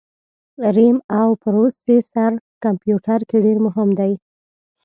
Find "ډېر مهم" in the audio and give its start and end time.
3.45-3.89